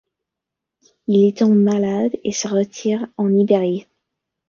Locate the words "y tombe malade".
1.27-2.13